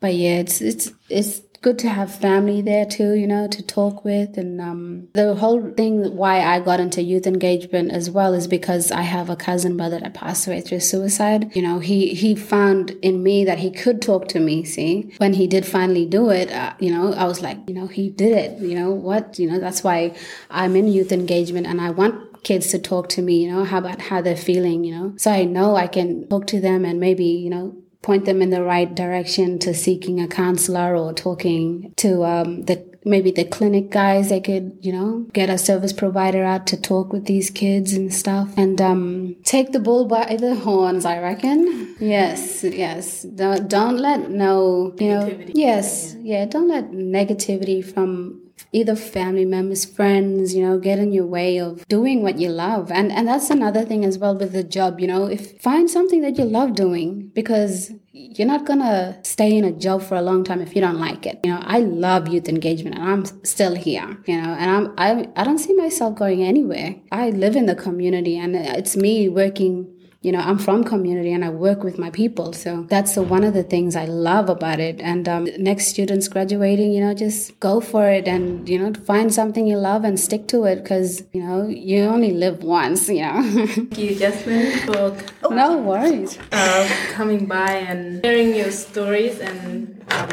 But 0.00 0.14
yeah, 0.14 0.38
it's, 0.38 0.60
it's, 0.60 0.92
it's 1.08 1.40
good 1.66 1.80
to 1.80 1.88
have 1.88 2.14
family 2.14 2.62
there 2.62 2.86
too, 2.86 3.14
you 3.14 3.26
know, 3.26 3.48
to 3.48 3.60
talk 3.60 4.04
with. 4.04 4.38
And 4.38 4.60
um, 4.60 5.08
the 5.14 5.34
whole 5.34 5.72
thing 5.72 6.14
why 6.14 6.40
I 6.40 6.60
got 6.60 6.78
into 6.78 7.02
youth 7.02 7.26
engagement 7.26 7.90
as 7.90 8.08
well 8.08 8.34
is 8.34 8.46
because 8.46 8.92
I 8.92 9.00
have 9.00 9.28
a 9.28 9.34
cousin 9.34 9.76
brother 9.76 9.98
that 9.98 10.14
passed 10.14 10.46
away 10.46 10.60
through 10.60 10.78
suicide. 10.78 11.50
You 11.56 11.62
know, 11.62 11.80
he 11.80 12.14
he 12.14 12.36
found 12.36 12.92
in 13.02 13.24
me 13.24 13.44
that 13.46 13.58
he 13.58 13.72
could 13.72 14.00
talk 14.00 14.28
to 14.28 14.38
me. 14.38 14.64
See, 14.64 15.12
when 15.18 15.32
he 15.32 15.48
did 15.48 15.66
finally 15.66 16.06
do 16.06 16.30
it, 16.30 16.52
uh, 16.52 16.74
you 16.78 16.92
know, 16.92 17.12
I 17.14 17.24
was 17.24 17.42
like, 17.42 17.58
you 17.66 17.74
know, 17.74 17.88
he 17.88 18.10
did 18.10 18.30
it. 18.44 18.60
You 18.60 18.76
know 18.76 18.92
what? 18.92 19.36
You 19.36 19.50
know, 19.50 19.58
that's 19.58 19.82
why 19.82 20.14
I'm 20.50 20.76
in 20.76 20.86
youth 20.86 21.10
engagement, 21.10 21.66
and 21.66 21.80
I 21.80 21.90
want 21.90 22.44
kids 22.44 22.68
to 22.68 22.78
talk 22.78 23.08
to 23.08 23.22
me, 23.22 23.42
you 23.42 23.50
know, 23.50 23.64
how 23.64 23.78
about 23.78 24.00
how 24.00 24.22
they're 24.22 24.36
feeling, 24.36 24.84
you 24.84 24.94
know. 24.94 25.14
So 25.16 25.32
I 25.32 25.42
know 25.42 25.74
I 25.74 25.88
can 25.88 26.28
talk 26.28 26.46
to 26.46 26.60
them 26.60 26.84
and 26.84 27.00
maybe, 27.00 27.24
you 27.24 27.50
know, 27.50 27.74
point 28.06 28.24
them 28.24 28.40
in 28.40 28.50
the 28.50 28.62
right 28.62 28.94
direction 28.94 29.58
to 29.58 29.74
seeking 29.74 30.20
a 30.20 30.28
counselor 30.28 30.96
or 30.96 31.12
talking 31.12 31.92
to 31.96 32.24
um, 32.24 32.62
the 32.66 32.86
maybe 33.04 33.32
the 33.32 33.44
clinic 33.44 33.90
guys. 33.90 34.28
They 34.28 34.40
could 34.40 34.78
you 34.80 34.92
know 34.92 35.26
get 35.32 35.50
a 35.50 35.58
service 35.58 35.92
provider 35.92 36.44
out 36.44 36.68
to 36.68 36.80
talk 36.80 37.12
with 37.12 37.26
these 37.26 37.50
kids 37.50 37.94
and 37.94 38.14
stuff. 38.14 38.56
And 38.56 38.80
um, 38.80 39.36
take 39.42 39.72
the 39.72 39.80
bull 39.80 40.06
by 40.06 40.36
the 40.38 40.54
horns 40.54 41.04
i 41.04 41.18
reckon. 41.18 41.96
Yes 41.98 42.62
yes. 42.62 43.22
Don't, 43.22 43.68
don't 43.68 43.98
let 43.98 44.30
no 44.30 44.94
you 45.00 45.08
know 45.08 45.38
yes 45.48 46.14
yeah 46.20 46.44
don't 46.44 46.68
let 46.68 46.92
negativity 46.92 47.84
from 47.84 48.45
either 48.72 48.96
family 48.96 49.44
members, 49.44 49.84
friends, 49.84 50.54
you 50.54 50.62
know, 50.62 50.78
get 50.78 50.98
in 50.98 51.12
your 51.12 51.26
way 51.26 51.58
of 51.58 51.86
doing 51.88 52.22
what 52.22 52.38
you 52.38 52.48
love. 52.48 52.90
And 52.90 53.12
and 53.12 53.28
that's 53.28 53.50
another 53.50 53.84
thing 53.84 54.04
as 54.04 54.18
well 54.18 54.36
with 54.36 54.52
the 54.52 54.64
job, 54.64 55.00
you 55.00 55.06
know, 55.06 55.26
if 55.26 55.60
find 55.60 55.90
something 55.90 56.20
that 56.22 56.38
you 56.38 56.44
love 56.44 56.74
doing 56.74 57.30
because 57.34 57.92
you're 58.12 58.48
not 58.48 58.64
gonna 58.64 59.18
stay 59.22 59.56
in 59.56 59.64
a 59.64 59.72
job 59.72 60.02
for 60.02 60.16
a 60.16 60.22
long 60.22 60.42
time 60.42 60.60
if 60.60 60.74
you 60.74 60.80
don't 60.80 60.98
like 60.98 61.26
it. 61.26 61.40
You 61.44 61.52
know, 61.52 61.60
I 61.62 61.80
love 61.80 62.28
youth 62.28 62.48
engagement 62.48 62.96
and 62.96 63.04
I'm 63.04 63.24
still 63.44 63.74
here, 63.74 64.16
you 64.26 64.40
know, 64.40 64.50
and 64.50 64.70
I'm 64.70 64.94
I 64.98 65.28
I 65.36 65.44
don't 65.44 65.58
see 65.58 65.74
myself 65.74 66.16
going 66.16 66.42
anywhere. 66.42 66.96
I 67.12 67.30
live 67.30 67.56
in 67.56 67.66
the 67.66 67.74
community 67.74 68.38
and 68.38 68.56
it's 68.56 68.96
me 68.96 69.28
working 69.28 69.95
you 70.26 70.32
know 70.32 70.40
i'm 70.40 70.58
from 70.58 70.82
community 70.82 71.32
and 71.32 71.44
i 71.44 71.48
work 71.48 71.84
with 71.84 71.98
my 72.00 72.10
people 72.10 72.52
so 72.52 72.82
that's 72.90 73.14
the, 73.14 73.22
one 73.22 73.44
of 73.44 73.54
the 73.54 73.62
things 73.62 73.94
i 73.94 74.04
love 74.06 74.48
about 74.48 74.80
it 74.80 75.00
and 75.00 75.28
um, 75.28 75.44
next 75.56 75.86
students 75.86 76.26
graduating 76.26 76.90
you 76.92 77.00
know 77.00 77.14
just 77.14 77.58
go 77.60 77.80
for 77.80 78.08
it 78.08 78.26
and 78.26 78.68
you 78.68 78.76
know 78.76 78.92
find 79.04 79.32
something 79.32 79.68
you 79.68 79.76
love 79.76 80.02
and 80.02 80.18
stick 80.18 80.48
to 80.48 80.64
it 80.64 80.82
because 80.82 81.22
you 81.32 81.40
know 81.40 81.68
you 81.68 82.02
only 82.02 82.32
live 82.32 82.64
once 82.64 83.08
you 83.08 83.22
know 83.22 83.40
thank 83.66 83.96
you 83.96 84.16
jasmine 84.16 84.72
for 84.80 85.16
oh, 85.44 85.48
no 85.62 85.78
worries 85.78 86.36
uh, 86.50 86.88
coming 87.12 87.46
by 87.46 87.70
and 87.92 88.24
sharing 88.24 88.52
your 88.52 88.72
stories 88.72 89.38
and 89.38 90.04
um, 90.10 90.28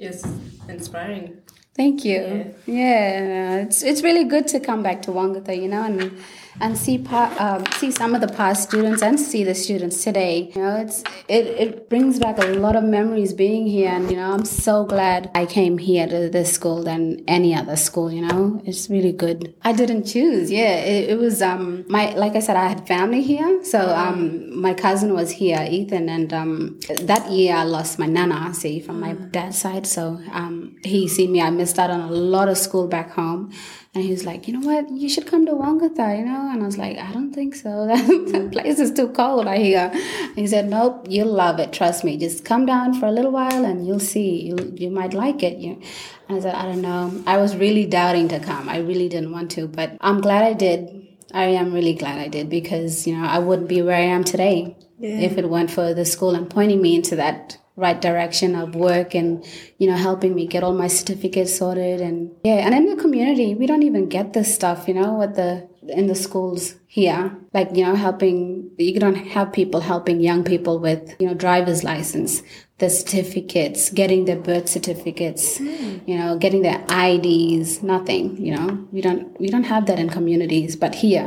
just 0.00 0.26
inspiring 0.70 1.36
Thank 1.76 2.04
you. 2.04 2.54
Yeah. 2.66 2.74
yeah. 2.82 3.56
it's 3.56 3.82
it's 3.82 4.02
really 4.04 4.22
good 4.22 4.46
to 4.54 4.60
come 4.60 4.84
back 4.84 5.02
to 5.02 5.10
Wongutha, 5.10 5.60
you 5.60 5.66
know, 5.66 5.82
and 5.82 6.16
and 6.60 6.76
see 6.78 6.98
pa- 6.98 7.34
um, 7.38 7.64
see 7.78 7.90
some 7.90 8.14
of 8.14 8.20
the 8.20 8.28
past 8.28 8.62
students 8.68 9.02
and 9.02 9.18
see 9.18 9.44
the 9.44 9.54
students 9.54 10.02
today. 10.04 10.52
You 10.54 10.62
know, 10.62 10.76
it's 10.76 11.02
it, 11.28 11.46
it 11.46 11.88
brings 11.90 12.18
back 12.18 12.38
a 12.38 12.46
lot 12.46 12.76
of 12.76 12.84
memories 12.84 13.32
being 13.32 13.66
here, 13.66 13.90
and 13.90 14.10
you 14.10 14.16
know, 14.16 14.32
I'm 14.32 14.44
so 14.44 14.84
glad 14.84 15.30
I 15.34 15.46
came 15.46 15.78
here 15.78 16.06
to 16.06 16.28
this 16.28 16.52
school 16.52 16.82
than 16.82 17.24
any 17.26 17.54
other 17.54 17.76
school. 17.76 18.12
You 18.12 18.26
know, 18.26 18.62
it's 18.64 18.88
really 18.88 19.12
good. 19.12 19.54
I 19.62 19.72
didn't 19.72 20.04
choose. 20.04 20.50
Yeah, 20.50 20.76
it, 20.76 21.10
it 21.10 21.18
was 21.18 21.42
um 21.42 21.84
my 21.88 22.12
like 22.14 22.34
I 22.36 22.40
said, 22.40 22.56
I 22.56 22.68
had 22.68 22.86
family 22.86 23.22
here, 23.22 23.62
so 23.64 23.94
um 23.94 24.60
my 24.60 24.74
cousin 24.74 25.14
was 25.14 25.30
here, 25.32 25.66
Ethan, 25.68 26.08
and 26.08 26.32
um 26.32 26.80
that 27.02 27.30
year 27.30 27.56
I 27.56 27.64
lost 27.64 27.98
my 27.98 28.06
nana, 28.06 28.54
see, 28.54 28.80
from 28.80 29.00
my 29.00 29.12
dad's 29.12 29.58
side, 29.58 29.86
so 29.86 30.20
um 30.32 30.76
he 30.84 31.08
see 31.08 31.26
me. 31.26 31.40
I 31.40 31.50
missed 31.50 31.78
out 31.78 31.90
on 31.90 32.00
a 32.00 32.10
lot 32.10 32.48
of 32.48 32.56
school 32.58 32.86
back 32.86 33.10
home. 33.10 33.52
And 33.94 34.02
he 34.02 34.10
was 34.10 34.24
like, 34.24 34.48
you 34.48 34.58
know 34.58 34.66
what? 34.66 34.90
You 34.90 35.08
should 35.08 35.26
come 35.28 35.46
to 35.46 35.52
Wongutha, 35.52 36.18
you 36.18 36.24
know? 36.24 36.50
And 36.50 36.62
I 36.62 36.66
was 36.66 36.76
like, 36.76 36.98
I 36.98 37.12
don't 37.12 37.32
think 37.32 37.54
so. 37.54 37.86
that 37.86 38.48
place 38.50 38.80
is 38.80 38.90
too 38.90 39.08
cold, 39.10 39.46
I 39.46 39.58
hear. 39.58 39.88
And 39.92 40.34
he 40.34 40.48
said, 40.48 40.68
nope, 40.68 41.06
you'll 41.08 41.32
love 41.32 41.60
it. 41.60 41.72
Trust 41.72 42.02
me. 42.02 42.16
Just 42.16 42.44
come 42.44 42.66
down 42.66 42.94
for 42.94 43.06
a 43.06 43.12
little 43.12 43.30
while 43.30 43.64
and 43.64 43.86
you'll 43.86 44.00
see. 44.00 44.42
you 44.42 44.56
you 44.74 44.90
might 44.90 45.14
like 45.14 45.44
it. 45.44 45.58
You 45.58 45.80
And 46.28 46.38
I 46.38 46.40
said, 46.40 46.56
I 46.56 46.64
don't 46.64 46.82
know. 46.82 47.22
I 47.24 47.36
was 47.36 47.54
really 47.54 47.86
doubting 47.86 48.26
to 48.28 48.40
come. 48.40 48.68
I 48.68 48.78
really 48.78 49.08
didn't 49.08 49.30
want 49.30 49.52
to, 49.52 49.68
but 49.68 49.96
I'm 50.00 50.20
glad 50.20 50.42
I 50.42 50.54
did. 50.54 51.06
I 51.32 51.44
am 51.44 51.72
really 51.72 51.94
glad 51.94 52.18
I 52.18 52.26
did 52.26 52.50
because, 52.50 53.06
you 53.06 53.16
know, 53.16 53.24
I 53.24 53.38
wouldn't 53.38 53.68
be 53.68 53.80
where 53.80 53.96
I 53.96 54.06
am 54.16 54.24
today 54.24 54.76
yeah. 54.98 55.20
if 55.20 55.38
it 55.38 55.48
weren't 55.48 55.70
for 55.70 55.94
the 55.94 56.04
school 56.04 56.34
and 56.34 56.50
pointing 56.50 56.82
me 56.82 56.96
into 56.96 57.14
that 57.16 57.58
right 57.76 58.00
direction 58.00 58.54
of 58.54 58.74
work 58.74 59.14
and 59.14 59.44
you 59.78 59.88
know 59.88 59.96
helping 59.96 60.34
me 60.34 60.46
get 60.46 60.62
all 60.62 60.74
my 60.74 60.86
certificates 60.86 61.56
sorted 61.56 62.00
and 62.00 62.30
yeah 62.44 62.64
and 62.64 62.74
in 62.74 62.86
the 62.86 63.02
community 63.02 63.54
we 63.54 63.66
don't 63.66 63.82
even 63.82 64.08
get 64.08 64.32
this 64.32 64.54
stuff 64.54 64.86
you 64.86 64.94
know 64.94 65.14
what 65.14 65.34
the 65.34 65.68
in 65.88 66.06
the 66.06 66.14
schools 66.14 66.76
here. 66.86 67.36
Like 67.52 67.70
you 67.74 67.84
know 67.84 67.94
helping 67.94 68.70
you 68.78 68.98
don't 68.98 69.14
have 69.14 69.52
people 69.52 69.80
helping 69.80 70.20
young 70.20 70.44
people 70.44 70.78
with 70.78 71.14
you 71.18 71.26
know 71.26 71.34
driver's 71.34 71.84
license 71.84 72.42
the 72.78 72.90
certificates 72.90 73.90
getting 73.90 74.24
their 74.24 74.36
birth 74.36 74.68
certificates 74.68 75.58
mm. 75.58 76.00
you 76.08 76.18
know 76.18 76.36
getting 76.36 76.62
their 76.62 76.84
ids 76.88 77.82
nothing 77.82 78.36
you 78.36 78.54
know. 78.54 78.86
We 78.90 79.00
don't 79.00 79.38
we 79.40 79.48
don't 79.48 79.64
have 79.64 79.86
that 79.86 79.98
in 79.98 80.08
communities 80.08 80.74
but 80.76 80.94
here 80.94 81.26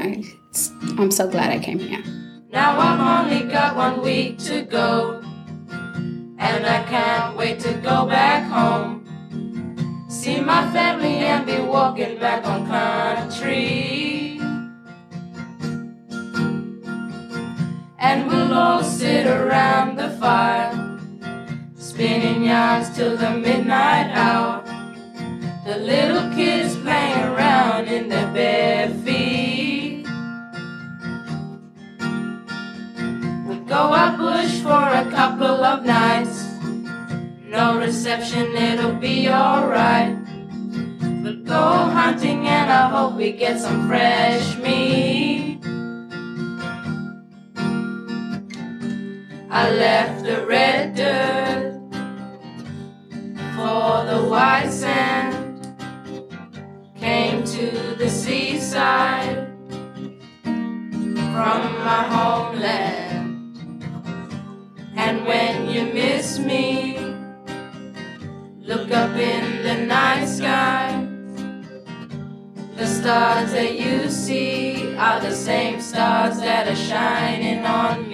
i'm 0.98 1.12
so 1.12 1.28
glad 1.30 1.52
i 1.52 1.60
came 1.60 1.80
here. 1.80 2.04
Now 2.52 2.80
i've 2.80 3.26
only 3.26 3.50
got 3.50 3.76
one 3.76 4.02
week 4.02 4.40
to 4.40 4.64
go 4.64 5.17
and 6.40 6.66
I 6.66 6.84
can't 6.84 7.36
wait 7.36 7.60
to 7.62 7.74
go 7.74 8.06
back 8.06 8.44
home. 8.50 10.06
See 10.10 10.40
my 10.40 10.72
family 10.72 11.18
and 11.18 11.46
be 11.46 11.60
walking 11.60 12.20
back 12.20 12.46
on 12.46 12.68
country. 12.68 14.40
And 18.00 18.28
we'll 18.28 18.54
all 18.54 18.84
sit 18.84 19.28
around 19.28 19.98
the 19.98 20.10
fire, 20.12 20.72
spinning 21.76 22.44
yarns 22.44 22.96
till 22.96 23.18
the 23.18 23.32
midnight 23.32 24.12
hour. 24.14 24.64
The 25.66 25.78
little 25.78 26.30
kids 26.34 26.76
playing 26.78 27.20
around 27.20 27.88
in 27.88 28.08
their 28.08 28.28
feet. 28.90 29.07
Go 33.78 33.94
out 33.94 34.18
bush 34.18 34.60
for 34.62 34.72
a 35.04 35.06
couple 35.12 35.64
of 35.64 35.86
nights. 35.86 36.46
No 37.46 37.78
reception, 37.78 38.56
it'll 38.56 38.96
be 38.96 39.30
alright. 39.30 40.18
But 41.22 41.46
go 41.46 41.62
hunting 42.00 42.48
and 42.48 42.72
I 42.72 42.90
hope 42.90 43.14
we 43.14 43.34
get 43.34 43.60
some 43.60 43.88
fresh 43.88 44.58
meat. 44.58 45.60
I 49.52 49.70
left 49.70 50.24
the 50.24 50.47
up 68.98 69.16
in 69.16 69.62
the 69.62 69.76
night 69.86 70.26
sky. 70.26 71.06
The 72.78 72.88
stars 72.88 73.52
that 73.52 73.80
you 73.80 74.10
see 74.10 74.96
are 74.96 75.20
the 75.20 75.36
same 75.36 75.80
stars 75.82 76.40
that 76.40 76.68
are 76.68 76.76
shining 76.76 77.64
on. 77.64 78.07